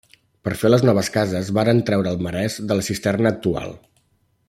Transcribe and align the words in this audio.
Per 0.47 0.53
fer 0.61 0.69
les 0.71 0.85
noves 0.89 1.11
cases 1.17 1.51
varen 1.59 1.81
treure 1.91 2.13
el 2.15 2.25
marès 2.29 2.57
de 2.71 2.79
la 2.81 2.87
cisterna 2.91 3.33
actual. 3.37 3.79